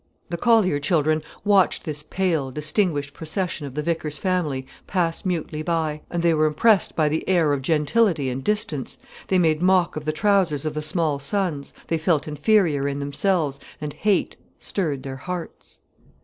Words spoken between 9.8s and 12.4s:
of the trousers of the small sons, they felt